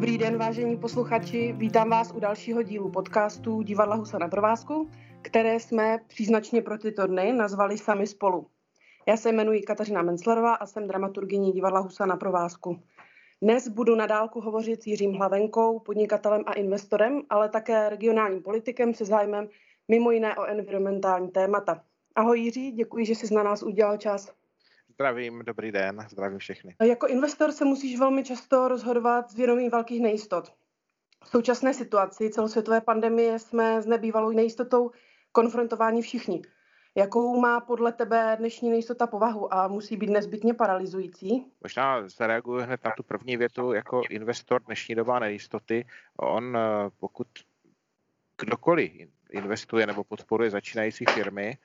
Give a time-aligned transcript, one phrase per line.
[0.00, 1.52] Dobrý den, vážení posluchači.
[1.52, 4.90] Vítám vás u dalšího dílu podcastu Divadla Husa na provázku,
[5.22, 8.46] které jsme příznačně pro tyto dny nazvali Sami spolu.
[9.08, 12.80] Já se jmenuji Kateřina Menclerová a jsem dramaturgyní Divadla Husa na provázku.
[13.42, 18.94] Dnes budu na dálku hovořit s Jiřím Hlavenkou, podnikatelem a investorem, ale také regionálním politikem
[18.94, 19.48] se zájmem
[19.88, 21.82] mimo jiné o environmentální témata.
[22.14, 24.39] Ahoj Jiří, děkuji, že jsi na nás udělal čas.
[25.00, 26.76] Zdravím, dobrý den, zdravím všechny.
[26.82, 30.52] Jako investor se musíš velmi často rozhodovat s vědomí velkých nejistot.
[31.24, 34.90] V současné situaci celosvětové pandemie jsme s nebývalou nejistotou
[35.32, 36.42] konfrontováni všichni.
[36.94, 41.44] Jakou má podle tebe dnešní nejistota povahu a musí být nezbytně paralizující?
[41.62, 43.72] Možná zareaguju hned na tu první větu.
[43.72, 47.28] Jako investor dnešní doba nejistoty, on eh, pokud
[48.40, 48.92] kdokoliv
[49.30, 51.58] investuje nebo podporuje začínající firmy,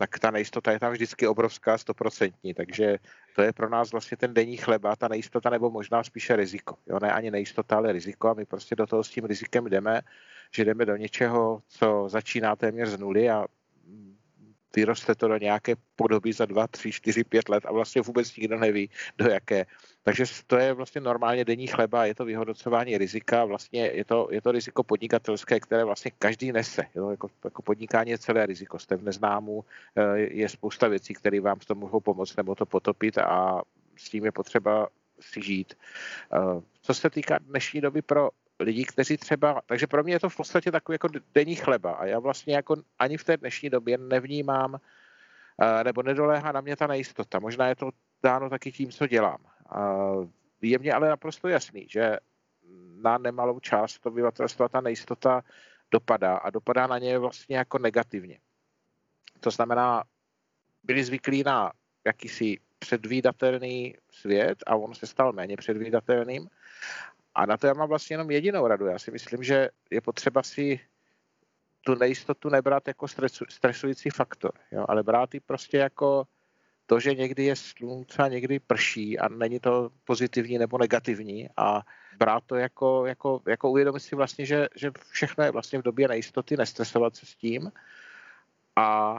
[0.00, 2.98] tak ta nejistota je tam vždycky obrovská, stoprocentní, takže
[3.36, 6.76] to je pro nás vlastně ten denní chleba, ta nejistota nebo možná spíše riziko.
[6.86, 10.00] Jo, ne ani nejistota, ale riziko a my prostě do toho s tím rizikem jdeme,
[10.54, 13.44] že jdeme do něčeho, co začíná téměř z nuly a
[14.76, 18.58] vyroste to do nějaké podoby za dva, tři, čtyři, pět let a vlastně vůbec nikdo
[18.58, 19.66] neví, do jaké.
[20.02, 24.42] Takže to je vlastně normálně denní chleba, je to vyhodnocování rizika, vlastně je to, je
[24.42, 26.82] to riziko podnikatelské, které vlastně každý nese.
[26.94, 27.10] Jo?
[27.10, 28.78] Jako, jako podnikání je celé riziko.
[28.78, 29.64] Jste v neznámu,
[29.96, 33.62] eh, je spousta věcí, které vám v tom mohou pomoct nebo to potopit a
[33.96, 34.88] s tím je potřeba
[35.20, 35.74] si žít.
[36.32, 38.30] Eh, co se týká dnešní doby pro
[38.60, 42.06] lidí, kteří třeba, takže pro mě je to v podstatě takový jako denní chleba a
[42.06, 44.80] já vlastně jako ani v té dnešní době nevnímám,
[45.62, 47.38] eh, nebo nedoléhá na mě ta nejistota.
[47.38, 47.90] Možná je to
[48.22, 49.38] dáno taky tím, co dělám.
[50.62, 52.16] Je mně ale naprosto jasný, že
[53.02, 55.42] na nemalou část obyvatelstva ta nejistota
[55.90, 58.38] dopadá a dopadá na ně vlastně jako negativně.
[59.40, 60.04] To znamená,
[60.82, 61.72] byli zvyklí na
[62.04, 66.48] jakýsi předvídatelný svět a on se stal méně předvídatelným
[67.34, 68.86] a na to já mám vlastně jenom jedinou radu.
[68.86, 70.80] Já si myslím, že je potřeba si
[71.80, 74.84] tu nejistotu nebrat jako stresu, stresující faktor, jo?
[74.88, 76.26] ale brát ji prostě jako
[76.86, 81.82] to, že někdy je slunce a někdy prší a není to pozitivní nebo negativní a
[82.18, 86.08] brát to jako, jako, jako uvědomit si vlastně, že, že všechno je vlastně v době
[86.08, 87.72] nejistoty, nestresovat se s tím
[88.76, 89.16] a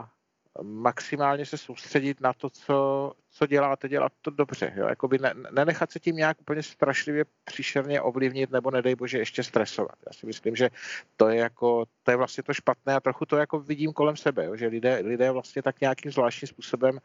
[0.62, 4.72] maximálně se soustředit na to, co, co děláte, dělat to dobře.
[4.76, 4.86] Jo?
[4.86, 9.96] Jakoby ne, nenechat se tím nějak úplně strašlivě příšerně ovlivnit nebo nedej bože ještě stresovat.
[10.06, 10.70] Já si myslím, že
[11.16, 14.44] to je, jako, to je vlastně to špatné a trochu to jako vidím kolem sebe,
[14.44, 14.56] jo?
[14.56, 16.98] že lidé, lidé vlastně tak nějakým zvláštním způsobem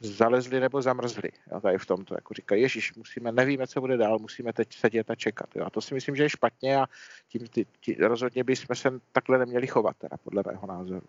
[0.00, 1.28] zalezli nebo zamrzli.
[1.52, 5.10] Jo, tady v tomto, jako říkají, Ježíš, musíme, nevíme, co bude dál, musíme teď sedět
[5.10, 5.56] a čekat.
[5.56, 5.64] Jo.
[5.64, 6.86] A to si myslím, že je špatně a
[7.28, 11.06] tím ty, tí, rozhodně bychom se takhle neměli chovat, teda podle mého názoru.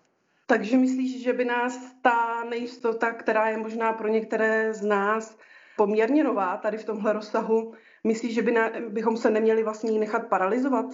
[0.50, 5.38] Takže myslíš, že by nás ta nejistota, která je možná pro některé z nás
[5.78, 10.30] poměrně nová tady v tomhle rozsahu, myslíš, že by na, bychom se neměli vlastně nechat
[10.30, 10.86] paralizovat?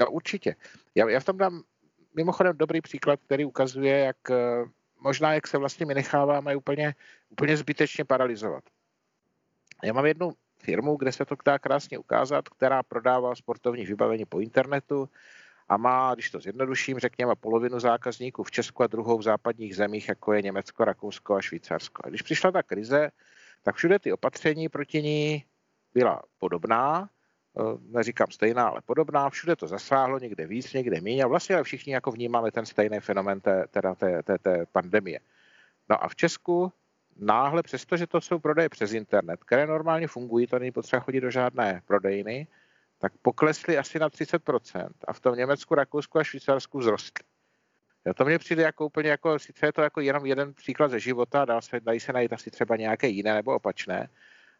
[0.00, 0.56] No určitě.
[0.94, 1.62] Já, já v tom dám
[2.14, 4.64] mimochodem dobrý příklad, který ukazuje, jak eh,
[5.00, 6.94] možná, jak se vlastně my necháváme úplně,
[7.30, 8.64] úplně zbytečně paralizovat.
[9.84, 14.40] Já mám jednu firmu, kde se to dá krásně ukázat, která prodává sportovní vybavení po
[14.40, 15.08] internetu
[15.68, 20.08] a má, když to zjednoduším, řekněme polovinu zákazníků v Česku a druhou v západních zemích,
[20.08, 22.02] jako je Německo, Rakousko a Švýcarsko.
[22.04, 23.10] A když přišla ta krize,
[23.62, 25.44] tak všude ty opatření proti ní
[25.94, 27.08] byla podobná,
[27.58, 31.92] eh, neříkám stejná, ale podobná, všude to zasáhlo, někde víc, někde méně a vlastně všichni
[31.92, 35.20] jako vnímáme ten stejný fenomen té, teda té, té, té pandemie.
[35.90, 36.72] No a v Česku
[37.16, 41.30] náhle, přestože to jsou prodeje přes internet, které normálně fungují, to není potřeba chodit do
[41.30, 42.46] žádné prodejny,
[43.02, 47.24] tak poklesly asi na 30% a v tom Německu, Rakousku a Švýcarsku vzrostly.
[48.06, 51.00] Jo, to mně přijde jako úplně jako, sice je to jako jenom jeden příklad ze
[51.00, 54.08] života, dá se, dají se najít asi třeba nějaké jiné nebo opačné,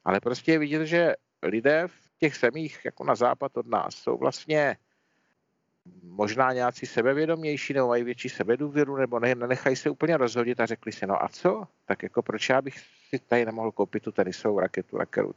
[0.04, 4.18] ale prostě je vidět, že lidé v těch zemích jako na západ od nás jsou
[4.18, 4.76] vlastně
[6.02, 10.92] možná nějací sebevědomější nebo mají větší sebedůvěru nebo ne, nenechají se úplně rozhodit a řekli
[10.92, 11.64] si, no a co?
[11.84, 12.78] Tak jako proč já bych
[13.08, 15.32] si tady nemohl koupit tu tenisovou raketu, kterou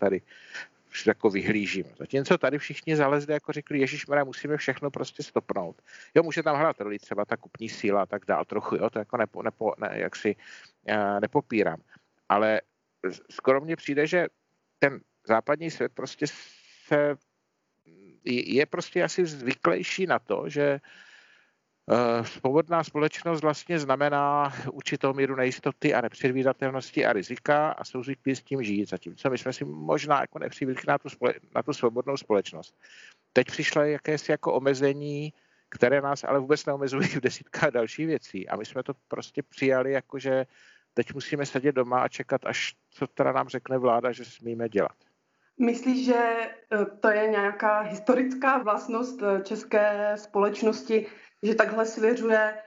[0.96, 1.86] tady jako vyhlížím.
[2.00, 5.82] Zatímco tady všichni zalezli, jako řekli, Ježíš musíme všechno prostě stopnout.
[6.16, 9.00] Jo, může tam hrát roli třeba ta kupní síla a tak dál trochu, jo, to
[9.00, 10.36] jako nepo, nepo, ne, jak si
[10.90, 11.82] uh, nepopírám.
[12.30, 12.62] Ale
[13.30, 14.28] skoro mně přijde, že
[14.80, 16.26] ten západní svět prostě
[16.88, 17.16] se
[18.26, 20.80] je prostě asi zvyklejší na to, že Eh,
[22.24, 28.64] svobodná společnost vlastně znamená určitou míru nejistoty a nepředvídatelnosti a rizika a zvyklí s tím
[28.64, 30.98] žít, zatímco my jsme si možná jako nepřivykli na
[31.56, 32.76] na tu svobodnou společnost.
[33.34, 35.34] Teď přišlo jakési jako omezení,
[35.70, 39.92] které nás ale vůbec neomezují v desítkách dalších věcí a my jsme to prostě přijali
[39.92, 40.46] jako, že
[40.94, 44.96] teď musíme sedět doma a čekat, až co teda nám řekne vláda, že smíme dělat.
[45.58, 51.06] Myslíš, že eh, to je nějaká historická vlastnost eh, české společnosti,
[51.44, 52.62] že takhle svěřuje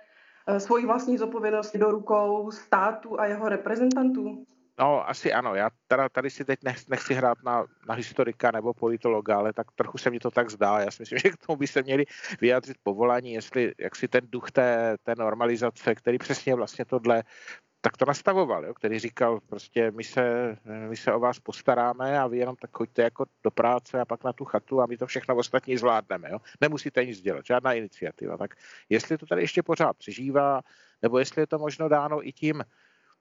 [0.47, 4.47] eh, svoji vlastní zodpovědnost do rukou státu a jeho reprezentantů?
[4.79, 5.55] No, asi ano.
[5.55, 9.99] Já teda tady si teď nechci hrát na, na historika nebo politologa, ale tak trochu
[9.99, 10.81] se mi to tak zdá.
[10.81, 12.05] Já si myslím, že k tomu by se měli
[12.41, 17.23] vyjádřit povolání, jestli jak si ten duch té, té normalizace, který přesně vlastně tohle
[17.80, 20.56] tak to nastavoval, jo, který říkal prostě my se,
[20.88, 24.25] my se o vás postaráme a vy jenom tak choďte jako do práce a pak
[24.25, 26.28] na tu chatu a my to všechno ostatní zvládneme.
[26.30, 26.38] Jo.
[26.60, 28.36] Nemusíte nic dělat, žádná iniciativa.
[28.36, 28.54] Tak
[28.88, 30.60] jestli to tady ještě pořád přežívá,
[31.02, 32.64] nebo jestli je to možno dáno i tím,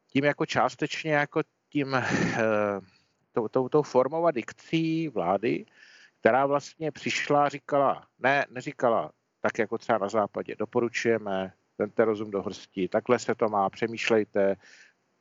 [0.07, 2.79] tím jako částečně jako tím eh,
[3.31, 5.65] tou, tou, tou formou a dikcí vlády,
[6.19, 9.11] která vlastně přišla a říkala, ne, neříkala
[9.41, 14.55] tak jako třeba na západě, doporučujeme, vemte rozum do hrsti, takhle se to má, přemýšlejte,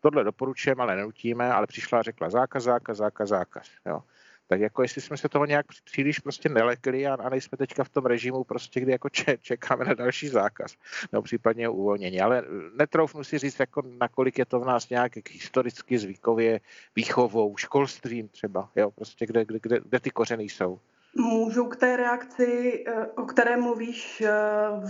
[0.00, 3.66] tohle doporučujeme, ale nenutíme, ale přišla a řekla zákaz, zákaz, zákaz, zákaz.
[3.86, 4.02] Jo.
[4.48, 7.88] Tak jako jestli jsme se toho nějak příliš prostě nelekli a, a nejsme teďka v
[7.88, 9.08] tom režimu prostě, kdy jako
[9.40, 10.76] čekáme na další zákaz,
[11.12, 12.20] nebo případně uvolnění.
[12.20, 12.44] Ale
[12.74, 16.60] netroufnu si říct, jako nakolik je to v nás nějak historicky, zvykově,
[16.96, 20.80] výchovou, školstvím třeba, jo, prostě kde, kde, kde, kde ty kořeny jsou.
[21.18, 24.30] Můžou k té reakci, eh, o které mluvíš, eh,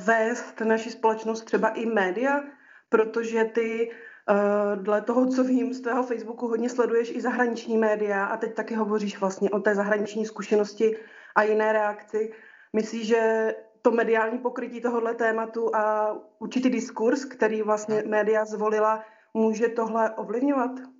[0.05, 2.45] vést naši společnost třeba i média?
[2.89, 3.91] Protože ty
[4.29, 8.55] eh, dle toho, co vím z tvého Facebooku, hodně sleduješ i zahraniční média a teď
[8.55, 10.97] taky hovoříš vlastně o té zahraniční zkušenosti
[11.35, 12.33] a jiné reakci.
[12.73, 19.69] Myslíš, že to mediální pokrytí tohohle tématu a určitý diskurs, který vlastně média zvolila, může
[19.69, 20.96] tohle ovlivňovat?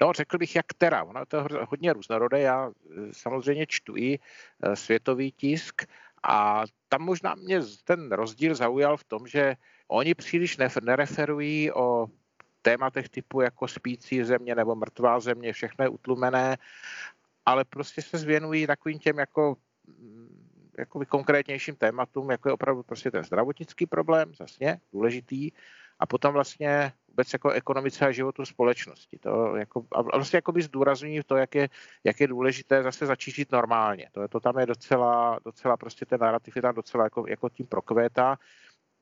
[0.00, 1.04] No, řekl bych, jak která.
[1.04, 2.40] Ono je to hodně různorodé.
[2.40, 5.82] Já eh, samozřejmě čtu i eh, světový tisk
[6.22, 9.56] a tam možná mě ten rozdíl zaujal v tom, že
[9.88, 12.06] oni příliš nereferují o
[12.62, 16.56] tématech typu jako spící země nebo mrtvá země, všechno je utlumené,
[17.46, 19.56] ale prostě se zvěnují takovým těm jako
[20.78, 25.50] jakoby konkrétnějším tématům, jako je opravdu prostě ten zdravotnický problém, zasně důležitý,
[26.04, 29.18] a potom vlastně vůbec jako ekonomice a životu společnosti.
[29.18, 31.68] To jako, a vlastně by zdůrazňují to, jak je,
[32.04, 34.08] jak je důležité zase začít žít normálně.
[34.12, 37.48] To, je, to tam je docela, docela prostě ten narrativ je tam docela jako, jako
[37.48, 38.38] tím prokvétá.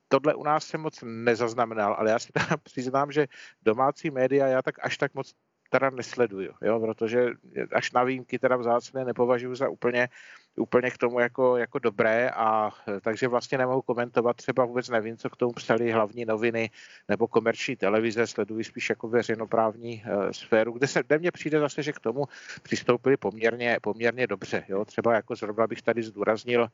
[0.08, 3.26] Tohle u nás jsem moc nezaznamenal, ale já si teda přiznám, že
[3.62, 5.34] domácí média já tak až tak moc
[5.72, 7.30] teda nesleduju, jo, protože
[7.72, 10.08] až na výjimky teda vzácné nepovažuji za úplně,
[10.56, 12.70] úplně k tomu jako, jako dobré a
[13.00, 16.70] takže vlastně nemohu komentovat, třeba vůbec nevím, co k tomu psali hlavní noviny
[17.08, 21.82] nebo komerční televize, sleduji spíš jako veřejnoprávní e, sféru, kde, se, kde mně přijde zase,
[21.82, 22.24] že k tomu
[22.62, 26.68] přistoupili poměrně, poměrně dobře, jo, třeba jako zrovna bych tady zdůraznil,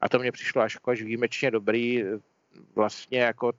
[0.00, 2.04] a to mně přišlo až, jako až výjimečně dobrý,
[2.74, 3.52] vlastně jako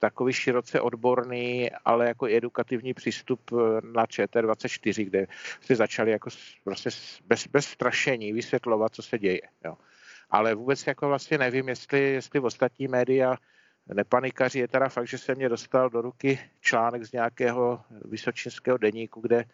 [0.00, 3.56] takový široce odborný, ale jako edukativní přístup eh,
[3.92, 5.26] na ČT24, kde
[5.60, 6.30] si začali jako
[6.64, 6.90] prostě
[7.26, 9.40] bez, bez strašení vysvětlovat, co se děje.
[9.64, 9.76] Jo.
[10.30, 13.36] Ale vůbec jako vlastně nevím, jestli, jestli v ostatní média
[13.94, 19.20] nepanikaři je teda fakt, že se mě dostal do ruky článek z nějakého vysočinského deníku,
[19.20, 19.44] kde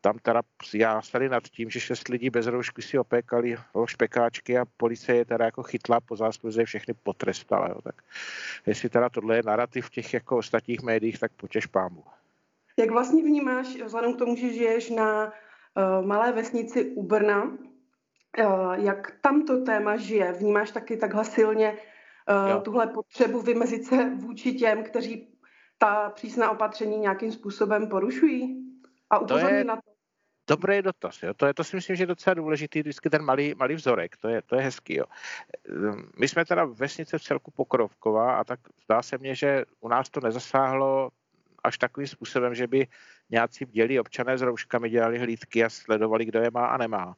[0.00, 0.42] tam teda
[0.74, 5.16] já tady nad tím, že šest lidí bez roušky si opékali o špekáčky a policie
[5.16, 7.68] je teda jako chytla po zásluze všechny potrestala.
[7.68, 7.82] Jo.
[7.82, 7.94] Tak
[8.66, 12.04] jestli teda tohle je narrativ v těch jako ostatních médiích, tak potěž pámu.
[12.76, 17.54] Jak vlastně vnímáš, vzhledem k tomu, že žiješ na uh, malé vesnici u Brna, uh,
[18.72, 20.32] jak tam to téma žije?
[20.32, 25.28] Vnímáš taky takhle silně uh, tuhle potřebu vymezit se vůči těm, kteří
[25.78, 28.66] ta přísná opatření nějakým způsobem porušují?
[29.10, 29.64] A upozornit je...
[29.64, 29.89] na to,
[30.48, 31.34] Dobrý dotaz, jo.
[31.34, 34.28] To, je, to si myslím, že je docela důležitý, vždycky ten malý, malý vzorek, to
[34.28, 34.94] je, to je hezký.
[34.94, 35.04] Jo.
[36.18, 40.10] My jsme teda vesnice v celku Pokrovková a tak zdá se mně, že u nás
[40.10, 41.10] to nezasáhlo
[41.64, 42.86] až takovým způsobem, že by
[43.30, 47.16] nějací bdělí občané s rouškami dělali hlídky a sledovali, kdo je má a nemá.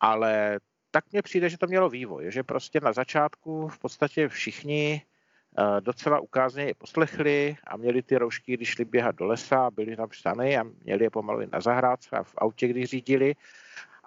[0.00, 0.60] Ale
[0.90, 5.02] tak mně přijde, že to mělo vývoj, že prostě na začátku v podstatě všichni
[5.80, 10.08] docela ukázně je poslechli a měli ty roušky, když šli běhat do lesa, byli tam
[10.12, 13.34] stany a měli je pomalu na zahrádce a v autě, když řídili.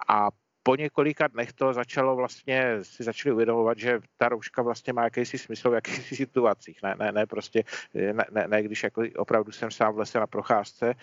[0.08, 0.28] A
[0.62, 5.38] po několika dnech to začalo vlastně, si začali uvědomovat, že ta rouška vlastně má jakýsi
[5.38, 6.82] smysl v jakýchsi situacích.
[6.82, 7.64] Ne, ne, ne prostě,
[7.94, 10.94] ne, ne, ne, když jako opravdu jsem sám v lese na procházce,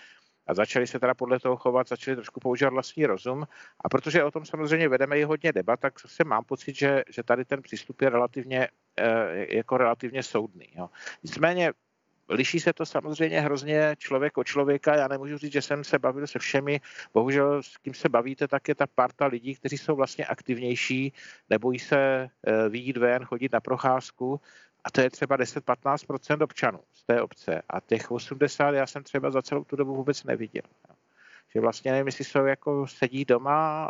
[0.48, 3.46] a začali se teda podle toho chovat, začali trošku používat vlastní rozum.
[3.84, 7.22] A protože o tom samozřejmě vedeme i hodně debat, tak se mám pocit, že, že
[7.22, 10.68] tady ten přístup je relativně, eh, jako relativně soudný.
[10.76, 10.88] Jo.
[11.22, 11.72] Nicméně
[12.30, 14.96] Liší se to samozřejmě hrozně člověk od člověka.
[14.96, 16.80] Já nemůžu říct, že jsem se bavil se všemi.
[17.14, 21.12] Bohužel s kým se bavíte, tak je ta parta lidí, kteří jsou vlastně aktivnější,
[21.50, 24.40] nebojí se eh, výjít ven, chodit na procházku.
[24.84, 27.62] A to je třeba 10-15% občanů z té obce.
[27.68, 30.62] A těch 80 já jsem třeba za celou tu dobu vůbec neviděl.
[31.54, 33.88] Že vlastně nevím, jestli jsou jako sedí doma,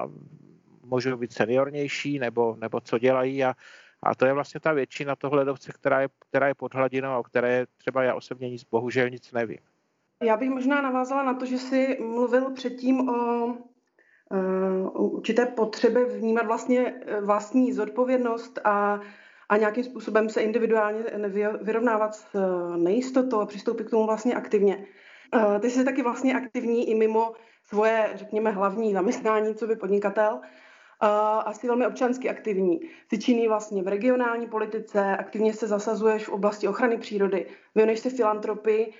[0.84, 3.54] můžou být seniornější nebo, nebo co dělají a,
[4.02, 7.22] a to je vlastně ta většina toho ledovce, která je, která je pod hladinou, o
[7.22, 9.58] které třeba já osobně nic, bohužel nic nevím.
[10.22, 16.46] Já bych možná navázala na to, že jsi mluvil předtím o uh, určité potřeby vnímat
[16.46, 19.00] vlastně eh, vlastní zodpovědnost a,
[19.48, 21.04] a nějakým způsobem se individuálně
[21.60, 24.86] vyrovnávat s eh, nejistotou a přistoupit k tomu vlastně aktivně.
[25.34, 30.40] Uh, ty jsi taky vlastně aktivní i mimo svoje, řekněme, hlavní zaměstnání, co by podnikatel,
[31.00, 32.80] a jsi velmi občansky aktivní.
[33.08, 38.10] Jsi činný vlastně v regionální politice, aktivně se zasazuješ v oblasti ochrany přírody, věnuješ se
[38.10, 38.94] filantropii.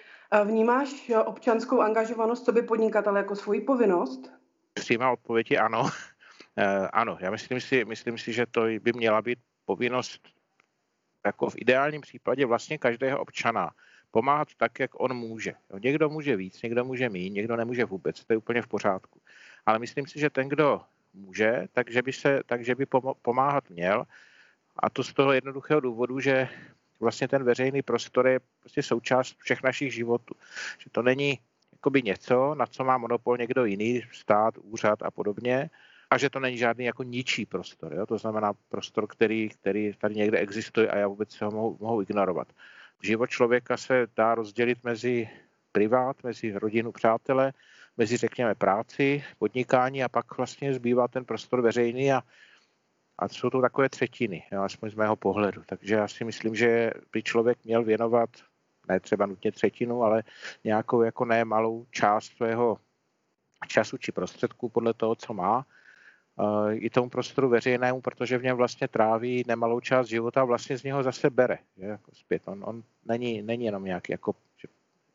[0.45, 4.33] Vnímáš občanskou angažovanost co by podnikatel jako svoji povinnost?
[4.75, 5.90] Přímá odpověď je ano.
[6.61, 10.28] Eh, ano, já myslím si, myslím si, že to by měla být povinnost
[11.27, 13.71] jako v ideálním případě vlastně každého občana
[14.11, 15.55] pomáhat tak, jak on může.
[15.83, 19.21] Někdo může víc, někdo může méně, někdo nemůže vůbec, to je úplně v pořádku.
[19.67, 20.81] Ale myslím si, že ten, kdo
[21.15, 22.87] může, takže by, se, takže by
[23.23, 24.05] pomáhat měl.
[24.77, 26.49] A to z toho jednoduchého důvodu, že
[27.01, 30.35] vlastně ten veřejný prostor je prostě součást všech našich životů.
[30.79, 31.39] Že to není
[31.73, 35.71] jakoby něco, na co má monopol někdo jiný, stát, úřad a podobně,
[36.11, 37.95] a že to není žádný jako ničí prostor.
[37.95, 38.07] Jo?
[38.07, 42.03] To znamená prostor, který, který tady někde existuje a já vůbec se ho mohu, mohu
[42.03, 42.49] ignorovat.
[43.03, 45.29] Život člověka se dá rozdělit mezi
[45.73, 47.53] privát, mezi rodinu, přátele,
[47.97, 52.23] mezi, řekněme, práci, podnikání a pak vlastně zbývá ten prostor veřejný a,
[53.19, 55.62] a jsou to takové třetiny, jo, aspoň z mého pohledu.
[55.67, 58.31] Takže já si myslím, že by člověk měl věnovat
[58.88, 60.23] ne třeba nutně třetinu, ale
[60.65, 62.79] nějakou jako ne malou část svého
[63.69, 65.67] času či prostředků podle toho, co má,
[66.73, 70.83] i tomu prostoru veřejnému, protože v něm vlastně tráví nemalou část života a vlastně z
[70.83, 71.59] něho zase bere.
[71.76, 72.42] Že, jako zpět.
[72.47, 74.35] On, on není, není jenom nějaký jako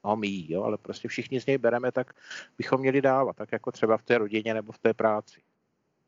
[0.04, 2.14] ho míjí, jo, ale prostě všichni z něj bereme, tak
[2.58, 5.42] bychom měli dávat, tak jako třeba v té rodině nebo v té práci.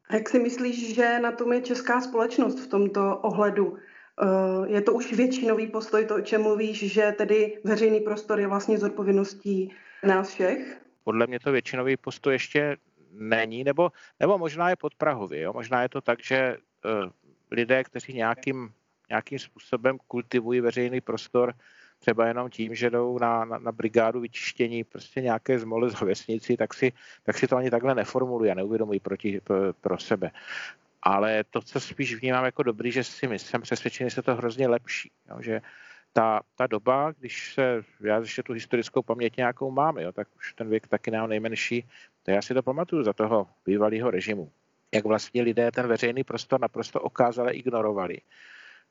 [0.10, 3.77] A jak si myslíš, že na tom je česká společnost v tomto ohledu?
[4.22, 8.48] Eh, je to už většinový postoj, to, o čem mluvíš, že tedy veřejný prostor je
[8.48, 9.72] vlastně zodpovědností
[10.03, 10.81] nás všech?
[11.03, 12.77] Podle mě to většinový postoj ještě
[13.17, 15.39] není, nebo, nebo možná je podprahový.
[15.39, 15.53] Jo?
[15.53, 17.12] Možná je to tak, že uh,
[17.51, 18.74] lidé, kteří nějakým,
[19.10, 21.53] nějakým způsobem kultivují veřejný prostor,
[22.00, 26.57] třeba jenom tím, že jdou na, na, na brigádu vyčištění prostě nějaké zmoly z vesnici,
[26.57, 26.93] tak si,
[27.24, 30.31] tak si to ani takhle neformulují a neuvědomují proti, pro, pro sebe.
[31.01, 34.67] Ale to, co spíš vnímám jako dobrý, že si myslím, přesvědčený, že se to hrozně
[34.67, 35.12] lepší.
[35.29, 35.62] Jo, že
[36.13, 40.53] ta, ta doba, když se, já ještě tu historickou paměť nějakou mám, jo, tak už
[40.53, 41.88] ten věk taky nám nejmenší,
[42.25, 44.51] to já si to pamatuju za toho bývalého režimu.
[44.94, 48.22] Jak vlastně lidé ten veřejný prostor naprosto okázale ignorovali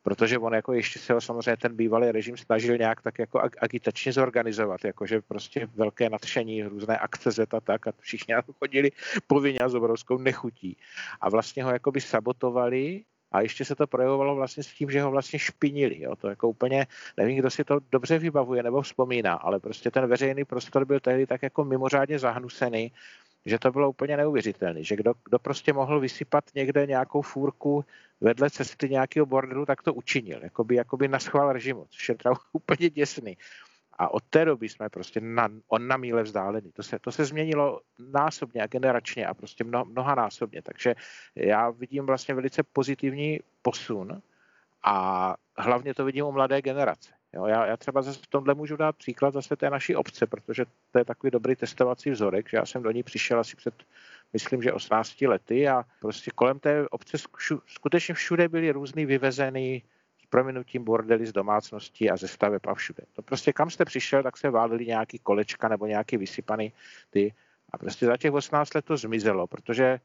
[0.04, 4.12] protože on jako ještě se ho samozřejmě ten bývalý režim snažil nějak tak jako agitačně
[4.12, 8.92] zorganizovat, jakože prostě velké nadšení, různé akce Z a tak a všichni chodili
[9.26, 10.76] povinně a s obrovskou nechutí.
[11.20, 15.10] A vlastně ho jakoby sabotovali a ještě se to projevovalo vlastně s tím, že ho
[15.10, 16.00] vlastně špinili.
[16.00, 16.16] Jo.
[16.16, 16.86] To jako úplně,
[17.16, 21.26] nevím, kdo si to dobře vybavuje nebo vzpomíná, ale prostě ten veřejný prostor byl tehdy
[21.26, 22.92] tak jako mimořádně zahnusený
[23.46, 27.84] že to bylo úplně neuvěřitelné, že kdo, kdo prostě mohl vysypat někde nějakou fůrku
[28.20, 32.34] vedle cesty nějakého bordelu, tak to učinil, jakoby, jakoby na schvál režimu, což je teda
[32.52, 33.36] úplně děsný.
[33.98, 36.72] A od té doby jsme prostě na, on na míle vzdálený.
[36.72, 40.62] To se, to se změnilo násobně a generačně a prostě mno, mnoha násobně.
[40.62, 40.94] Takže
[41.34, 44.22] já vidím vlastně velice pozitivní posun
[44.82, 47.10] a hlavně to vidím u mladé generace.
[47.34, 50.64] Jo, já, já třeba zase v tomhle můžu dát příklad zase té naší obce, protože
[50.92, 53.74] to je takový dobrý testovací vzorek, že já jsem do ní přišel asi před,
[54.32, 57.18] myslím, že 18 lety a prostě kolem té obce
[57.66, 59.82] skutečně všude byly různý vyvezený
[60.22, 63.02] s prominutím bordely z domácností a ze staveb a všude.
[63.12, 66.72] To prostě kam jste přišel, tak se válili nějaký kolečka nebo nějaký vysypaný
[67.10, 67.34] ty
[67.72, 70.00] a prostě za těch 18 let to zmizelo, protože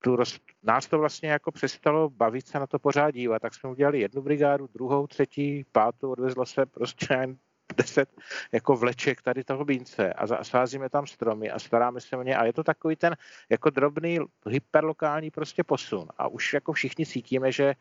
[0.00, 0.40] tu roz...
[0.62, 4.22] nás to vlastně jako přestalo bavit se na to pořád dívat, tak jsme udělali jednu
[4.22, 7.36] brigádu, druhou, třetí, pátou, odvezlo se prostě
[7.76, 8.08] deset
[8.52, 12.36] jako vleček tady toho bínce a sázíme tam stromy a staráme se o ně.
[12.36, 13.16] A je to takový ten
[13.50, 16.08] jako drobný hyperlokální prostě posun.
[16.18, 17.74] A už jako všichni cítíme, že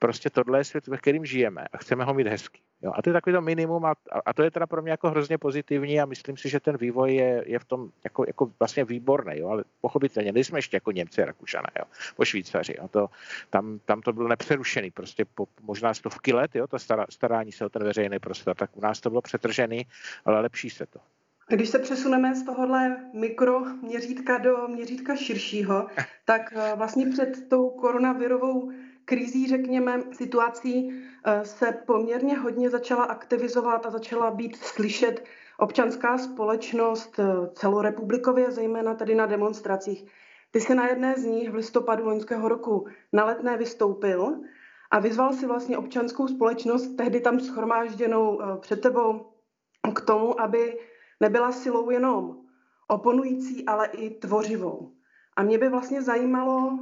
[0.00, 2.60] prostě tohle je svět, ve kterým žijeme a chceme ho mít hezky.
[2.82, 3.94] Jo, a to je takový to minimum a,
[4.26, 7.14] a to je teda pro mě jako hrozně pozitivní a myslím si, že ten vývoj
[7.14, 11.22] je, je v tom jako, jako vlastně výborný, jo, ale pochopitelně nejsme ještě jako Němci
[11.22, 11.84] a Rakušané, jo,
[12.16, 12.74] po Švýcaři.
[12.78, 13.10] Jo, to,
[13.50, 17.64] tam, tam to bylo nepřerušený, prostě po možná stovky let, jo, to stará, starání se
[17.64, 19.86] o ten veřejný prostor, tak u nás to bylo přetržený,
[20.24, 21.00] ale lepší se to.
[21.48, 25.86] Když se přesuneme z tohohle mikroměřítka do měřítka širšího,
[26.24, 28.70] tak eh, vlastně před tou koronavirovou
[29.10, 35.24] krizí, řekněme, situací eh, se poměrně hodně začala aktivizovat a začala být slyšet
[35.58, 37.24] občanská společnost eh,
[37.54, 40.06] celorepublikově, zejména tady na demonstracích.
[40.50, 44.40] Ty jsi na jedné z nich v listopadu loňského roku na letné vystoupil
[44.90, 49.26] a vyzval si vlastně občanskou společnost, tehdy tam schromážděnou eh, před tebou,
[49.94, 50.78] k tomu, aby
[51.20, 52.36] nebyla silou jenom
[52.88, 54.92] oponující, ale i tvořivou.
[55.36, 56.78] A mě by vlastně zajímalo,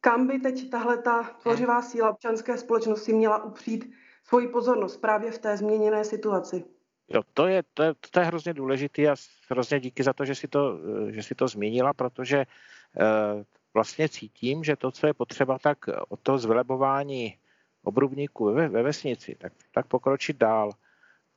[0.00, 3.92] kam by teď tahle ta tvořivá síla občanské společnosti měla upřít
[4.24, 6.64] svoji pozornost právě v té změněné situaci.
[7.08, 9.16] Jo, to je, to je, to je hrozně důležitý a
[9.50, 10.78] hrozně díky za to, že si to,
[11.08, 13.42] že si to změnila, protože uh,
[13.74, 15.78] vlastně cítím, že to, co je potřeba, tak
[16.08, 17.38] od toho zvelebování
[17.82, 20.72] obrubníků ve, ve vesnici, tak, tak pokročit dál.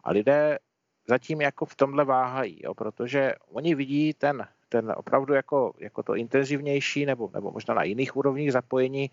[0.03, 0.59] A lidé
[1.07, 6.15] zatím jako v tomhle váhají, jo, protože oni vidí ten, ten opravdu jako, jako to
[6.15, 9.11] intenzivnější nebo, nebo možná na jiných úrovních zapojení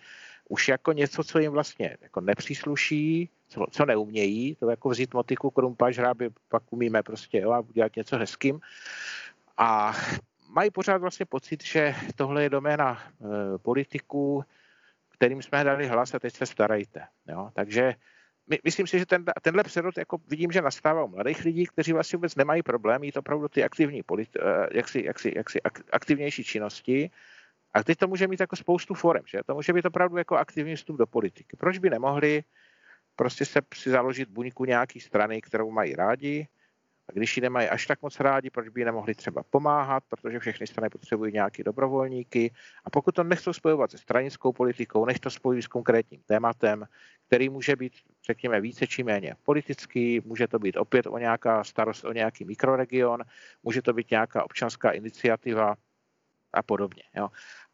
[0.48, 5.50] už jako něco, co jim vlastně jako nepřísluší, co, co neumějí, to jako vzít motiku,
[5.50, 8.60] krumpač, hráby, pak umíme prostě jo, a udělat něco hezkým.
[9.58, 9.92] A
[10.48, 14.44] mají pořád vlastně pocit, že tohle je doména e, politiků,
[15.08, 17.02] kterým jsme dali hlas a teď se starajte.
[17.28, 17.50] Jo?
[17.52, 17.94] Takže
[18.48, 21.92] my, myslím si, že ten, tenhle přerod jako vidím, že nastává u mladých lidí, kteří
[21.92, 25.60] vlastně vůbec nemají problém jít opravdu ty aktivní, politi- eh, jaksi, jaksi, jaksi
[25.92, 27.10] aktivnější činnosti.
[27.74, 29.40] A teď to může mít jako spoustu forem, že?
[29.46, 31.56] To může být opravdu jako aktivní vstup do politiky.
[31.56, 32.44] Proč by nemohli
[33.16, 36.48] prostě se si založit buňku nějaký strany, kterou mají rádi,
[37.08, 40.38] a když ji nemají až tak moc rádi, proč by ji nemohli třeba pomáhat, protože
[40.38, 42.52] všechny strany potřebují nějaký dobrovolníky.
[42.84, 46.84] A pokud to nechcou spojovat se stranickou politikou, nech to spojí s konkrétním tématem,
[47.26, 47.92] který může být,
[48.26, 53.24] řekněme, více či méně politický, může to být opět o nějaká starost o nějaký mikroregion,
[53.62, 55.74] může to být nějaká občanská iniciativa
[56.52, 57.02] a podobně.
[57.16, 57.28] Jo.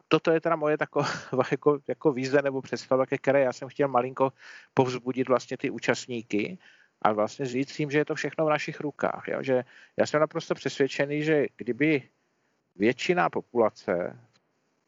[0.07, 1.07] Toto je teda moje taková
[1.51, 4.33] jako, jako výzve nebo představa, ke které já jsem chtěl malinko
[4.73, 6.57] povzbudit vlastně ty účastníky,
[7.01, 9.23] a vlastně říct jim, že je to všechno v našich rukách.
[9.27, 9.43] Jo?
[9.43, 9.63] Že
[9.97, 12.03] já jsem naprosto přesvědčený, že kdyby
[12.75, 14.19] většina populace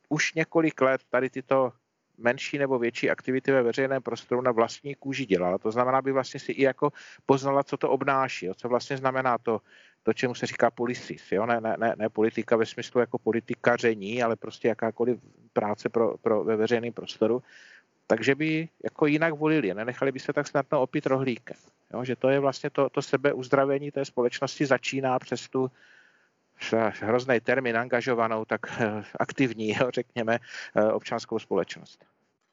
[0.10, 1.74] už několik let tady tyto
[2.18, 5.58] menší nebo větší aktivity ve veřejném prostoru na vlastní kůži dělala.
[5.58, 6.94] To znamená, by vlastně si i jako
[7.26, 8.54] poznala, co to obnáší, jo?
[8.54, 9.62] co vlastně znamená to,
[10.04, 11.32] to, čemu se říká policis.
[11.32, 11.46] Jo?
[11.46, 15.20] Ne, ne, ne, ne politika ve smyslu jako politikaření, ale prostě jakákoliv
[15.54, 17.44] práce pro, pro, ve veřejném prostoru.
[18.08, 21.58] Takže by jako jinak volili, nenechali by se tak snadno opít rohlíkem.
[21.94, 25.72] Jo, že to je vlastně to, to sebeuzdravení té společnosti začíná přes tu
[27.02, 30.40] hrozný termín angažovanou, tak eh, aktivní, jo, řekněme,
[30.76, 32.06] eh, občanskou společnost.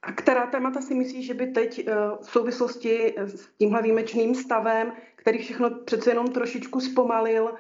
[0.02, 4.92] A která témata si myslíš, že by teď eh, v souvislosti s tímhle výjimečným stavem,
[5.16, 7.54] který všechno přece jenom trošičku zpomalil,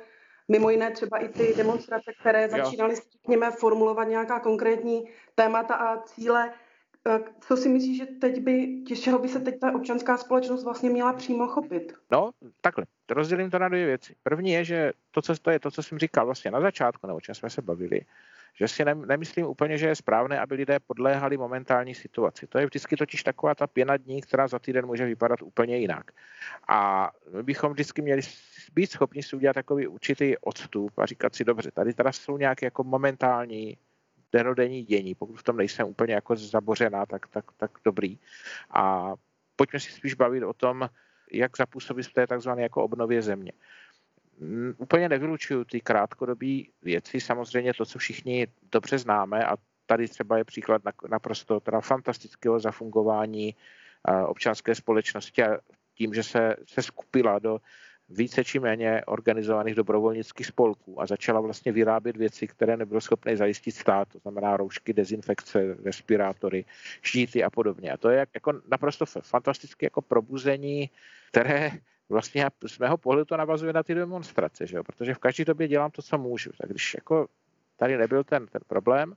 [0.48, 5.04] mimo jiné třeba i ty demonstrace, které začínaly, řekněme, formulovat nějaká konkrétní
[5.34, 6.52] témata a cíle,
[7.40, 11.12] co si myslíš, že teď by, čeho by se teď ta občanská společnost vlastně měla
[11.12, 11.92] přímo chopit?
[12.10, 12.84] No, takhle.
[13.10, 14.16] Rozdělím to na dvě věci.
[14.22, 17.20] První je, že to, co, to je to, co jsem říkal vlastně na začátku, nebo
[17.20, 18.00] čem jsme se bavili,
[18.54, 22.46] že si nemyslím úplně, že je správné, aby lidé podléhali momentální situaci.
[22.46, 26.10] To je vždycky totiž taková ta pěna dní, která za týden může vypadat úplně jinak.
[26.68, 28.22] A my bychom vždycky měli
[28.74, 32.66] být schopni si udělat takový určitý odstup a říkat si, dobře, tady teda jsou nějaké
[32.66, 33.76] jako momentální
[34.34, 35.14] denodenní dění.
[35.14, 38.18] Pokud v tom nejsem úplně jako zabořená, tak, tak, tak dobrý.
[38.70, 39.14] A
[39.56, 40.90] pojďme si spíš bavit o tom,
[41.32, 43.52] jak zapůsobit v té takzvané jako obnově země.
[44.78, 50.44] Úplně nevylučuju ty krátkodobé věci, samozřejmě to, co všichni dobře známe a tady třeba je
[50.44, 53.54] příklad naprosto teda fantastického zafungování
[54.26, 55.58] občanské společnosti a
[55.94, 57.60] tím, že se, se skupila do
[58.08, 63.72] více či méně organizovaných dobrovolnických spolků a začala vlastně vyrábět věci, které nebylo schopné zajistit
[63.72, 66.64] stát, to znamená roušky, dezinfekce, respirátory,
[67.02, 67.92] štíty a podobně.
[67.92, 70.90] A to je jako naprosto fantastické jako probuzení,
[71.30, 71.70] které
[72.08, 74.84] vlastně z mého pohledu to navazuje na ty demonstrace, že jo?
[74.84, 76.50] protože v každé době dělám to, co můžu.
[76.60, 77.26] Tak když jako
[77.76, 79.14] tady nebyl ten, ten problém,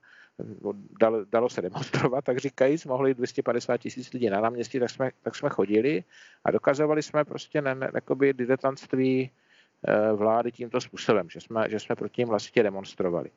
[0.99, 5.35] dalo, dalo se demonstrovat, tak říkajíc, mohli 250 tisíc lidí na náměstí, tak jsme, tak
[5.35, 6.03] jsme chodili
[6.43, 7.91] a dokazovali jsme prostě ne, ne,
[8.33, 9.31] diletantství
[9.87, 13.29] eh, vlády tímto způsobem, že jsme, že jsme proti ním vlastně demonstrovali.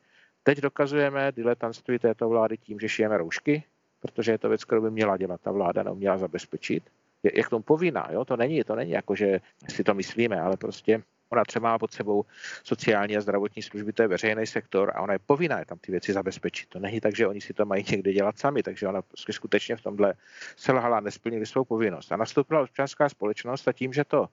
[0.43, 3.65] Teď dokazujeme diletantství této vlády tím, že šijeme roušky,
[4.01, 6.83] protože je to věc, kterou by měla dělat ta vláda, neuměla zabezpečit.
[7.23, 8.25] Je, je k tomu povinná, jo?
[8.25, 11.93] to není, to není jako, že si to myslíme, ale prostě Ona třeba má pod
[11.93, 12.25] sebou
[12.65, 16.13] sociální a zdravotní služby, to je veřejný sektor a ona je povinná tam ty věci
[16.13, 16.69] zabezpečit.
[16.69, 19.83] To není tak, že oni si to mají někde dělat sami, takže ona skutečně v
[19.83, 20.15] tomhle
[20.57, 22.13] selhala, nesplnili svou povinnost.
[22.13, 24.29] A nastoupila občanská společnost a tím, že to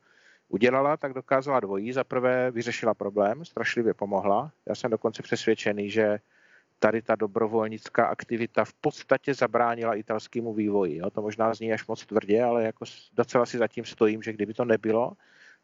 [0.49, 1.93] udělala, tak dokázala dvojí.
[1.93, 4.51] Za prvé vyřešila problém, strašlivě pomohla.
[4.65, 6.19] Já jsem dokonce přesvědčený, že
[6.79, 10.97] tady ta dobrovolnická aktivita v podstatě zabránila italskému vývoji.
[10.97, 11.09] Jo?
[11.09, 14.65] To možná zní až moc tvrdě, ale jako docela si zatím stojím, že kdyby to
[14.65, 15.13] nebylo,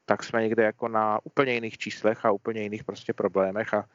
[0.06, 3.86] tak jsme někde jako na úplně jiných číslech a úplně jiných prostě problémech a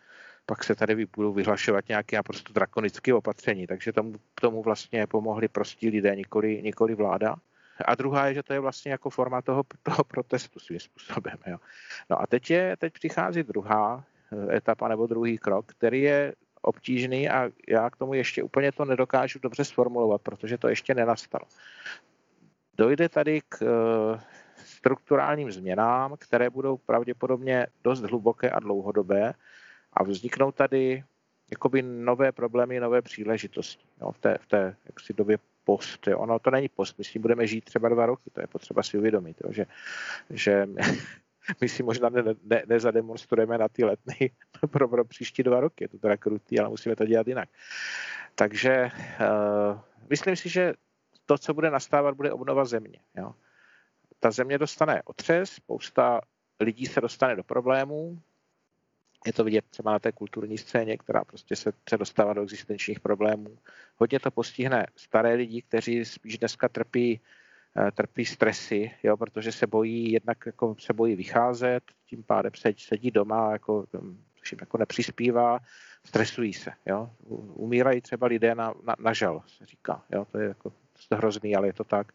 [0.47, 3.66] pak se tady budou vyhlašovat nějaké naprosto drakonické opatření.
[3.66, 7.37] Takže tomu, tomu vlastně pomohli prostí lidé, nikoli, nikoli vláda.
[7.85, 11.37] A druhá je, že to je vlastně jako forma toho, toho protestu svým způsobem.
[11.47, 11.59] Jo.
[12.11, 17.29] No a teď, je, teď přichází druhá eh, etapa nebo druhý krok, který je obtížný
[17.29, 21.44] a já k tomu ještě úplně to nedokážu dobře sformulovat, protože to ještě nenastalo.
[22.77, 24.21] Dojde tady k eh,
[24.69, 29.35] strukturálním změnám, které budou pravděpodobně dost hluboké a dlouhodobé
[29.93, 31.05] a vzniknou tady
[31.51, 36.07] jakoby nové problémy, nové příležitosti jo, v té, v té jaksi době post.
[36.07, 36.19] Jo.
[36.19, 38.83] Ono to není post, my s tím budeme žít třeba dva roky, to je potřeba
[38.83, 39.67] si uvědomit, jo, že,
[40.31, 40.69] že
[41.61, 44.31] my si možná ne, ne, nezademonstrujeme na ty letny
[44.71, 47.49] pro, pro příští dva roky, je to teda krutý, ale musíme to dělat jinak.
[48.35, 49.79] Takže uh,
[50.11, 50.75] myslím si, že
[51.27, 52.99] to, co bude nastávat, bude obnova země.
[53.17, 53.35] Jo.
[54.21, 56.21] Ta země dostane otřes, spousta
[56.61, 58.19] lidí se dostane do problémů,
[59.27, 63.01] je to vidět třeba na té kulturní scéně, která prostě se, se dostává do existenčních
[63.01, 63.59] problémů.
[63.97, 67.21] Hodně to postihne staré lidi, kteří spíš dneska trpí,
[67.77, 73.11] eh, trpí stresy, jo, protože se bojí, jednak jako se bojí vycházet, tím pádem sedí,
[73.11, 73.87] doma, jako,
[74.41, 75.59] všim jako nepřispívá,
[76.07, 76.73] stresují se.
[76.87, 77.11] Jo.
[77.55, 80.05] Umírají třeba lidé na, na, na žal, se říká.
[80.11, 80.25] Jo.
[80.25, 80.73] To je jako
[81.13, 82.13] hrozný, ale je to tak.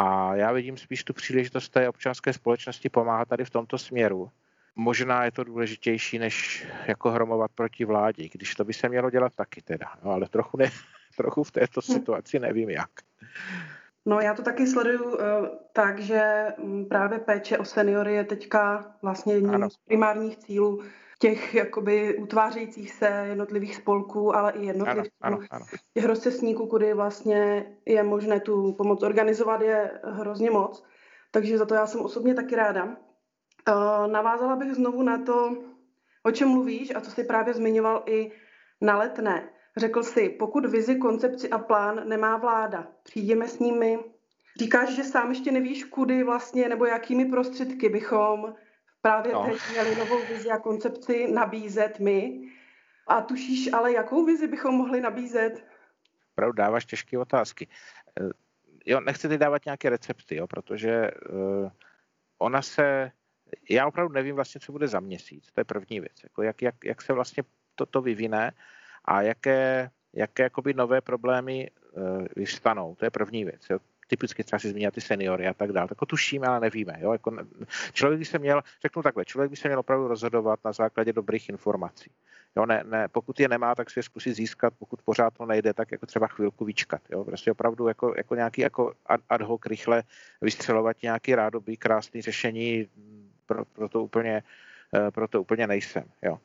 [0.00, 4.30] A já vidím spíš tu příležitost té občanské společnosti pomáhat tady v tomto směru
[4.78, 9.34] možná je to důležitější, než jako hromovat proti vládě, když to by se mělo dělat
[9.34, 10.70] taky teda, no, ale trochu, ne,
[11.16, 11.92] trochu v této hm.
[11.92, 12.90] situaci nevím jak.
[14.06, 15.18] No já to taky sleduju uh,
[15.72, 19.70] tak, že mm, právě péče o seniory je teďka vlastně jedním ano.
[19.70, 20.82] z primárních cílů
[21.18, 25.66] těch jakoby utvářejících se jednotlivých spolků, ale i jednotlivců, ano, ano, ano.
[25.94, 30.84] těch rozcestníků, kudy vlastně je možné tu pomoc organizovat, je hrozně moc.
[31.30, 32.84] Takže za to já jsem osobně taky ráda.
[32.84, 35.56] Uh, navázala bych znovu na to,
[36.22, 38.32] o čem mluvíš a co jsi právě zmiňoval i
[38.80, 39.48] na letné.
[39.76, 43.98] Řekl si, pokud vizi, koncepci a plán nemá vláda, přijdeme s nimi.
[44.58, 48.54] Říkáš, že sám ještě nevíš, kudy vlastně nebo jakými prostředky bychom
[49.02, 49.44] právě no.
[49.44, 52.40] teď měli novou vizi a koncepci nabízet my.
[53.06, 55.64] A tušíš ale, jakou vizi bychom mohli nabízet?
[56.32, 57.68] Opravdu dáváš těžké otázky.
[58.20, 58.30] Eh,
[58.86, 61.70] jo, nechci teď dávat nějaké recepty, jo, protože uh,
[62.38, 63.12] ona se
[63.70, 65.52] já opravdu nevím vlastně, co bude za měsíc.
[65.52, 66.22] To je první věc.
[66.22, 67.42] Jako jak, jak, jak se vlastně
[67.74, 68.52] toto vyvine
[69.04, 72.94] a jaké, jaké jakoby nové problémy uh, vystanou.
[72.94, 73.70] To je první věc.
[73.70, 73.78] Jo.
[74.08, 75.88] Typicky třeba si zmínit ty seniory a tak dále.
[75.88, 76.96] Tak tušíme, ale nevíme.
[77.00, 77.12] Jo.
[77.12, 77.36] Jako,
[77.92, 81.48] člověk by se měl, řeknu takhle, člověk by se měl opravdu rozhodovat na základě dobrých
[81.48, 82.10] informací.
[82.56, 85.74] Jo, ne, ne, pokud je nemá, tak si je zkusit získat, pokud pořád to nejde,
[85.74, 87.02] tak jako třeba chvilku vyčkat.
[87.10, 87.24] Jo.
[87.24, 88.92] Prostě opravdu jako, jako nějaký jako
[89.28, 90.02] ad hoc rychle
[90.40, 92.88] vystřelovat nějaký rádoby, krásný řešení
[93.46, 94.42] pro, pro, to, úplně,
[94.94, 96.04] eh, pro to úplně nejsem.
[96.22, 96.38] Jo.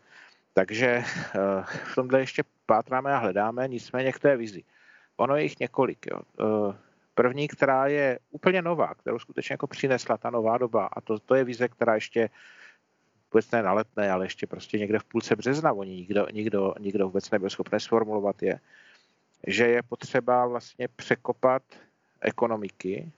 [0.54, 1.04] Takže eh,
[1.92, 4.64] v tomhle ještě pátráme a hledáme, nicméně k té vizi.
[5.18, 6.06] Ono je jich několik.
[6.12, 6.22] Jo.
[7.16, 11.36] První, která je úplně nová, kterou skutečně jako přinesla ta nová doba, a to, to
[11.36, 12.30] je vize, která ještě
[13.34, 17.06] vůbec ne na letné, ale ještě prostě někde v půlce března, oni nikdo, nikdo, nikdo
[17.06, 18.60] vůbec nebyl schopný sformulovat je,
[19.48, 21.64] že je potřeba vlastně překopat
[22.22, 23.12] ekonomiky,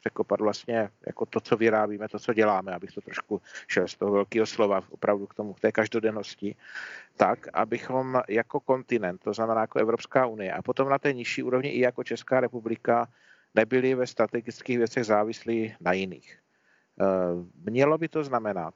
[0.00, 4.12] překopat vlastně jako to, co vyrábíme, to, co děláme, abych to trošku šel z toho
[4.12, 6.56] velkého slova opravdu k tomu, k té každodennosti,
[7.16, 11.68] tak, abychom jako kontinent, to znamená jako Evropská unie a potom na té nižší úrovni
[11.68, 13.08] i jako Česká republika
[13.54, 16.38] nebyli ve strategických věcech závislí na jiných.
[17.00, 17.04] Eh,
[17.70, 18.74] mělo by to znamenat,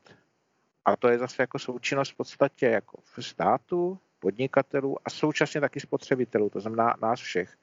[0.85, 5.81] a to je zase jako součinnost v podstatě jako v státu, podnikatelů a současně taky
[5.81, 7.57] spotřebitelů, to znamená nás všech,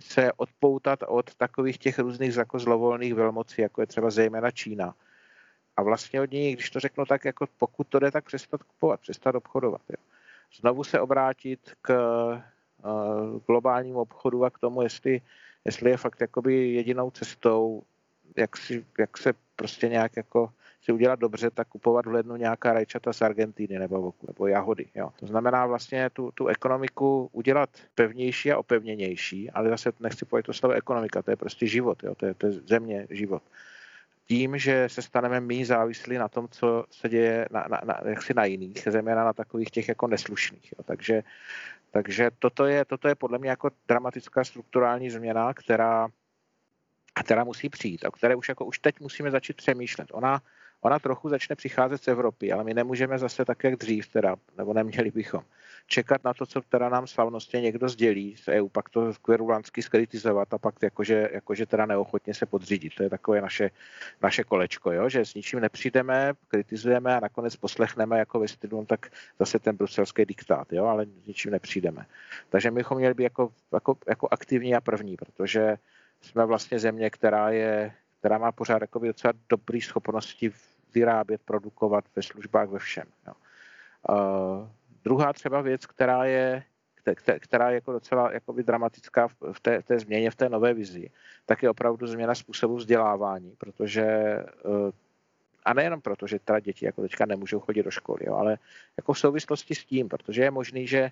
[0.00, 4.94] se odpoutat od takových těch různých jako zlovolných velmocí, jako je třeba zejména Čína.
[5.76, 9.00] A vlastně od ní, když to řeknu tak, jako pokud to jde, tak přestat kupovat,
[9.00, 9.80] přestat obchodovat.
[9.88, 10.04] Jo.
[10.60, 11.90] Znovu se obrátit k
[12.84, 15.20] uh, globálnímu obchodu a k tomu, jestli,
[15.64, 17.82] jestli je fakt jakoby jedinou cestou,
[18.36, 22.72] jak, si, jak se prostě nějak jako si udělat dobře, tak kupovat v lednu nějaká
[22.72, 24.86] rajčata z Argentíny nebo, nebo jahody.
[24.94, 25.10] Jo.
[25.20, 30.52] To znamená vlastně tu, tu ekonomiku udělat pevnější a opevněnější, ale zase nechci pojít to
[30.52, 32.14] slovo ekonomika, to je prostě život, jo.
[32.14, 33.42] To, je, to je země, život
[34.26, 38.34] tím, že se staneme méně závislí na tom, co se děje na, na, na, jaksi
[38.34, 40.72] na jiných, zejména na takových těch jako neslušných.
[40.72, 40.82] Jo.
[40.84, 41.22] Takže,
[41.94, 46.08] takže toto, je, toto je podle mě jako dramatická strukturální změna, která,
[47.24, 50.08] která musí přijít a které už, jako, už teď musíme začít přemýšlet.
[50.12, 50.42] Ona,
[50.84, 54.72] ona trochu začne přicházet z Evropy, ale my nemůžeme zase tak, jak dřív, teda, nebo
[54.72, 55.42] neměli bychom
[55.86, 60.54] čekat na to, co teda nám slavnostně někdo sdělí z EU, pak to kverulantsky skritizovat
[60.54, 62.94] a pak jakože, jakože teda neochotně se podřídit.
[62.94, 63.70] To je takové naše,
[64.22, 65.08] naše kolečko, jo?
[65.08, 69.06] že s ničím nepřijdeme, kritizujeme a nakonec poslechneme jako ve stylu, no tak
[69.38, 70.84] zase ten bruselský diktát, jo?
[70.84, 72.06] ale s ničím nepřijdeme.
[72.48, 75.76] Takže my bychom měli být jako, jako, jako aktivní a první, protože
[76.20, 77.92] jsme vlastně země, která je
[78.24, 80.52] která má pořád jako docela dobré schopnosti
[80.94, 83.06] vyrábět, produkovat ve službách, ve všem.
[83.26, 83.32] Jo.
[84.08, 84.68] Uh,
[85.04, 86.62] druhá třeba věc, která je,
[87.38, 91.10] která je jako docela jakoby dramatická v té, té změně, v té nové vizi,
[91.46, 94.90] tak je opravdu změna způsobu vzdělávání, protože uh,
[95.64, 98.58] a nejenom proto, že teda děti jako teďka nemůžou chodit do školy, jo, ale
[98.96, 101.10] jako v souvislosti s tím, protože je možný, že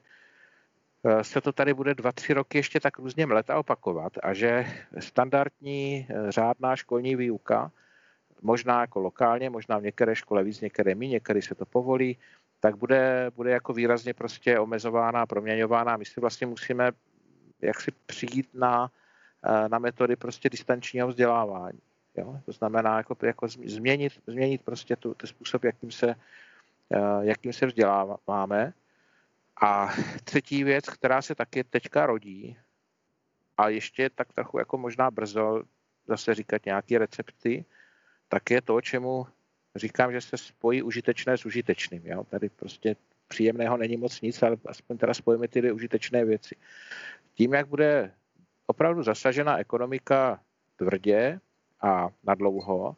[1.04, 4.34] Eh, se to tady bude dva, tři roky ještě tak různě mlet a opakovat a
[4.34, 4.66] že
[4.98, 7.70] standardní eh, řádná školní výuka,
[8.42, 12.18] možná jako lokálně, možná v některé škole víc, některé méně, některé se to povolí,
[12.60, 15.96] tak bude, bude jako výrazně prostě omezována, proměňována.
[15.96, 16.92] My si vlastně musíme
[17.62, 18.90] jak si přijít na,
[19.44, 21.78] eh, na metody prostě distančního vzdělávání.
[22.16, 22.40] Jo?
[22.44, 26.14] To znamená jako, jako změnit, změnit prostě tu, ten způsob, jakým se,
[27.20, 28.72] jakým se vzděláváme
[29.62, 32.56] a třetí věc, která se taky teďka rodí,
[33.56, 35.62] a ještě tak trochu jako možná brzo
[36.08, 37.64] zase říkat nějaké recepty,
[38.32, 39.26] tak je to, čemu
[39.76, 42.06] říkám, že se spojí užitečné s užitečným.
[42.06, 42.24] Jo?
[42.24, 42.96] Tady prostě
[43.28, 46.56] příjemného není moc nic, ale aspoň teda spojíme ty užitečné věci.
[47.34, 48.12] Tím, jak bude
[48.66, 50.40] opravdu zasažena ekonomika
[50.76, 51.40] tvrdě
[51.80, 52.96] a nadlouho,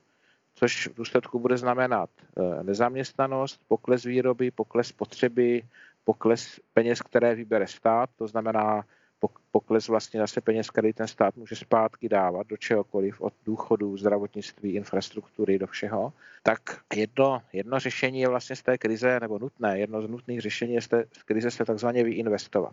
[0.54, 5.62] což v důsledku bude znamenat eh, nezaměstnanost, pokles výroby, pokles potřeby,
[6.04, 8.84] pokles peněz, které vybere stát, to znamená
[9.50, 14.74] pokles vlastně zase peněz, který ten stát může zpátky dávat do čehokoliv, od důchodů, zdravotnictví,
[14.74, 16.60] infrastruktury, do všeho, tak
[16.94, 20.82] jedno, jedno řešení je vlastně z té krize, nebo nutné, jedno z nutných řešení je
[20.82, 22.72] z té z krize se takzvaně vyinvestovat.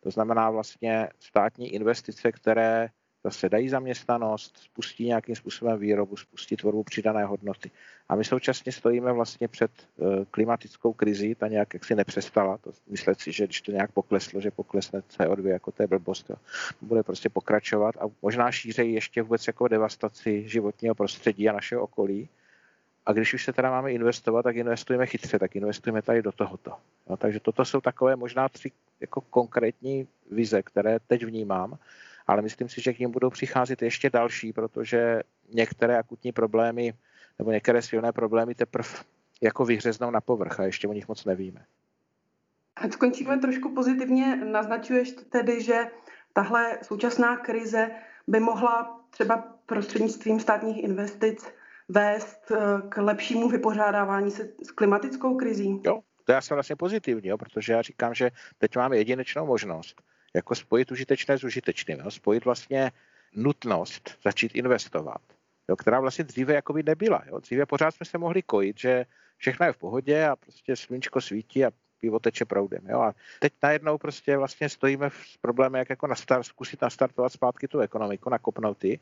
[0.00, 2.88] To znamená vlastně státní investice, které
[3.24, 7.70] zase dají zaměstnanost, spustí nějakým způsobem výrobu, spustí tvorbu přidané hodnoty.
[8.08, 13.20] A my současně stojíme vlastně před eh, klimatickou krizí, ta nějak jaksi nepřestala, to myslet
[13.20, 16.36] si, že když to nějak pokleslo, že poklesne CO2, jako to je blbost, jo.
[16.80, 22.28] bude prostě pokračovat a možná šířejí ještě vůbec jako devastaci životního prostředí a našeho okolí.
[23.06, 26.72] A když už se teda máme investovat, tak investujeme chytře, tak investujeme tady do tohoto.
[27.10, 31.78] Jo, takže toto jsou takové možná tři jako konkrétní vize, které teď vnímám
[32.28, 35.20] ale myslím si, že k ním budou přicházet ještě další, protože
[35.54, 36.94] některé akutní problémy
[37.38, 38.88] nebo některé silné problémy teprve
[39.40, 41.64] jako vyhřeznou na povrch a ještě o nich moc nevíme.
[42.76, 45.86] Ať skončíme trošku pozitivně, naznačuješ tedy, že
[46.32, 47.90] tahle současná krize
[48.26, 49.36] by mohla třeba
[49.66, 51.46] prostřednictvím státních investic
[51.88, 52.56] vést eh,
[52.88, 55.80] k lepšímu vypořádávání se s klimatickou krizí?
[55.84, 60.02] Jo, to já jsem vlastně pozitivní, jo, protože já říkám, že teď máme jedinečnou možnost
[60.34, 62.10] jako spojit užitečné s užitečným, jo?
[62.10, 62.92] spojit vlastně
[63.34, 65.20] nutnost začít investovat,
[65.68, 65.76] jo?
[65.76, 67.22] která vlastně dříve jakoby nebyla.
[67.26, 67.38] Jo?
[67.38, 71.64] Dříve pořád jsme se mohli kojit, že všechno je v pohodě a prostě sluníčko svítí
[71.64, 72.86] a pivo teče proudem.
[72.88, 73.00] Jo?
[73.00, 77.80] A teď najednou prostě vlastně stojíme s problémem, jak jako nastar, zkusit nastartovat zpátky tu
[77.80, 79.00] ekonomiku, nakopnout ty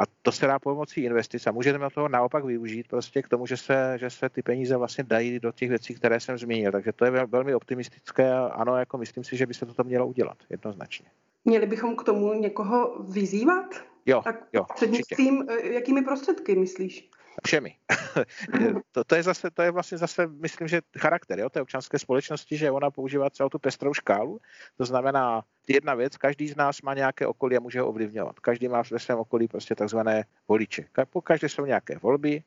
[0.00, 3.56] a to se dá pomocí investic a můžeme toho naopak využít prostě k tomu, že
[3.56, 6.72] se, že se ty peníze vlastně dají do těch věcí, které jsem zmínil.
[6.72, 10.06] Takže to je velmi optimistické a ano, jako myslím si, že by se toto mělo
[10.06, 11.06] udělat jednoznačně.
[11.44, 13.66] Měli bychom k tomu někoho vyzývat?
[14.06, 14.66] Jo, tak jo.
[14.74, 17.10] Přednictvím, eh, jakými prostředky myslíš?
[17.46, 17.76] Všemi.
[18.92, 22.56] to, to, je zase, to je vlastně zase, myslím, že charakter jo, té občanské společnosti,
[22.56, 24.40] že ona používá celou tu pestrou škálu.
[24.76, 28.40] To znamená, jedna věc, každý z nás má nějaké okolí a může ho ovlivňovat.
[28.40, 30.84] Každý má ve svém okolí prostě takzvané voliče.
[31.10, 32.42] Po každé jsou nějaké volby,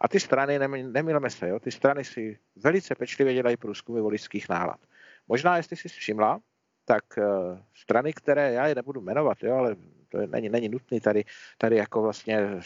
[0.00, 4.80] a ty strany, nemilme se, jo, ty strany si velice pečlivě dělají průzkumy voličských nálad.
[5.28, 6.40] Možná, jestli si všimla,
[6.84, 9.76] tak uh, strany, které já je nebudu jmenovat, jo, ale
[10.10, 11.24] to je, není, není nutný tady,
[11.58, 12.60] tady jako vlastně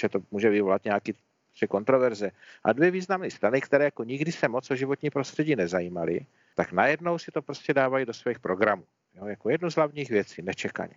[0.00, 1.14] že to může vyvolat nějaký
[1.52, 2.30] tři kontroverze.
[2.64, 7.18] A dvě významné strany, které jako nikdy se moc o životní prostředí nezajímaly, tak najednou
[7.18, 8.84] si to prostě dávají do svých programů.
[9.14, 10.94] Jo, jako jednu z hlavních věcí, nečekaně.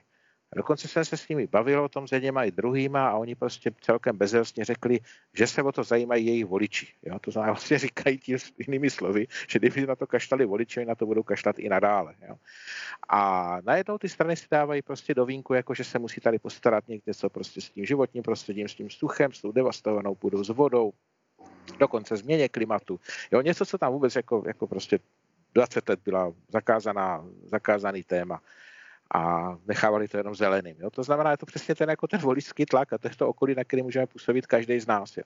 [0.52, 3.36] A dokonce jsem se s nimi bavil o tom s jedněma i druhýma a oni
[3.36, 5.00] prostě celkem bezelstně řekli,
[5.34, 6.88] že se o to zajímají jejich voliči.
[7.04, 7.20] Jo?
[7.20, 11.06] To znamená, vlastně říkají tím jinými slovy, že kdyby na to kašlali voliči, na to
[11.06, 12.16] budou kašlat i nadále.
[12.28, 12.36] Jo?
[13.10, 16.88] A najednou ty strany si dávají prostě do vínku, jako že se musí tady postarat
[16.88, 20.50] někde co prostě s tím životním prostředím, s tím suchem, s tou devastovanou půdou, s
[20.50, 20.94] vodou,
[21.80, 23.00] dokonce změně klimatu.
[23.32, 25.00] Jo, něco, co tam vůbec jako, jako prostě
[25.54, 28.42] 20 let byla zakázaná, zakázaný téma.
[29.14, 30.76] A nechávali to jenom zeleným.
[30.80, 30.90] Jo?
[30.90, 33.56] To znamená, je to přesně ten, jako ten voličský tlak a to je to okolí,
[33.56, 35.18] na který můžeme působit každý z nás.
[35.18, 35.24] Jo?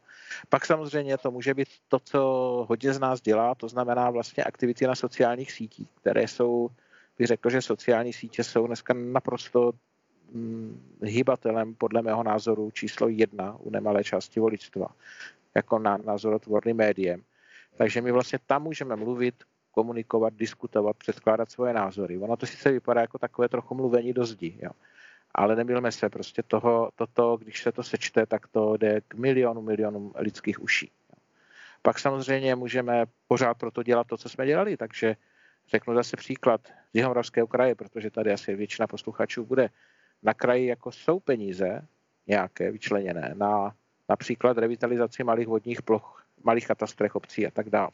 [0.50, 2.20] Pak samozřejmě to může být to, co
[2.70, 6.70] hodně z nás dělá, to znamená vlastně aktivity na sociálních sítích, které jsou,
[7.18, 9.72] bych řekl, že sociální sítě jsou dneska naprosto
[10.34, 14.88] hm, hýbatelem podle mého názoru číslo jedna u nemalé části voličstva,
[15.56, 17.22] jako na názorotvorným médiem.
[17.78, 19.36] Takže my vlastně tam můžeme mluvit,
[19.72, 22.18] komunikovat, diskutovat, předkládat svoje názory.
[22.18, 24.72] Ono to sice vypadá jako takové trochu mluvení do zdi, jo.
[25.36, 29.62] ale nemilme se, prostě toho, toto, když se to sečte, tak to jde k milionu,
[29.62, 30.92] milionům lidských uší.
[31.10, 31.16] Jo.
[31.82, 35.16] Pak samozřejmě můžeme pořád pro to dělat to, co jsme dělali, takže
[35.70, 39.70] řeknu zase příklad z Jihomoravského kraje, protože tady asi většina posluchačů bude.
[40.24, 41.88] Na kraji jako jsou peníze
[42.28, 43.76] nějaké vyčleněné na
[44.10, 47.90] například revitalizaci malých vodních ploch, malých katastrech obcí a tak dále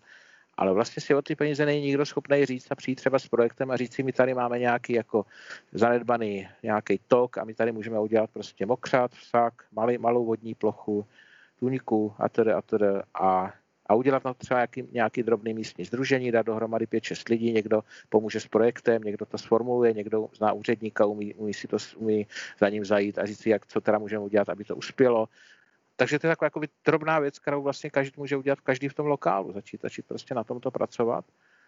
[0.58, 3.72] ale vlastně si o ty peníze není nikdo schopný říct a přijít třeba s projektem
[3.72, 5.26] a říct si, my tady máme nějaký jako
[5.72, 11.06] zanedbaný nějaký tok a my tady můžeme udělat prostě mokřát, vsak, malý, malou vodní plochu,
[11.60, 12.88] tuniku a tedy a tedy
[13.22, 13.54] a
[13.90, 18.40] a udělat na třeba nějaký, nějaký drobný místní združení, dát dohromady 5-6 lidí, někdo pomůže
[18.40, 22.28] s projektem, někdo to sformuluje, někdo zná úředníka, umí, umí si to umí
[22.60, 25.30] za ním zajít a říct si, jak, co teda můžeme udělat, aby to uspělo
[25.98, 29.06] takže to je taková jako drobná věc, kterou vlastně každý může udělat každý v tom
[29.06, 31.26] lokálu, začít, začít prostě na tomto pracovat.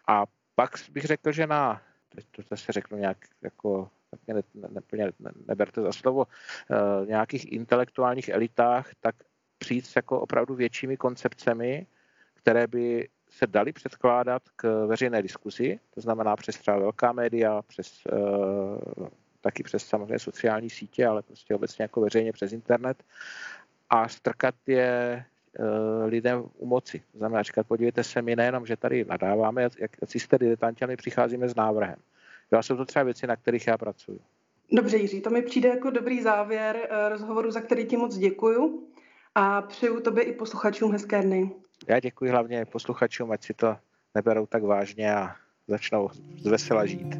[0.08, 1.82] A pak bych řekl, že na,
[2.30, 7.08] to, to se řeknu nějak jako, tak mě ne, ne, ne, neberte za slovo, uh,
[7.08, 9.14] nějakých intelektuálních elitách, tak
[9.58, 11.86] přijít s jako opravdu většími koncepcemi,
[12.34, 18.02] které by se daly předkládat k veřejné diskuzi, to znamená přes třeba velká média, přes,
[18.12, 19.08] uh,
[19.40, 23.02] taky přes samozřejmě sociální sítě, ale prostě obecně jako veřejně přes internet
[23.90, 25.24] a strkat je
[25.58, 27.02] eh, lidem u moci.
[27.12, 30.96] To znamená, říkat, podívejte se, my nejenom, že tady nadáváme, jak, jste diletanti, ale my
[30.96, 31.96] přicházíme s návrhem.
[32.52, 34.20] A jsou to třeba věci, na kterých já pracuji.
[34.72, 38.88] Dobře, Jiří, to mi přijde jako dobrý závěr eh, rozhovoru, za který ti moc děkuju
[39.34, 41.50] a přeju tobě i posluchačům hezké dny.
[41.88, 43.76] Já děkuji hlavně posluchačům, ať si to
[44.14, 45.36] neberou tak vážně a
[45.68, 47.16] začnou z vesela žít.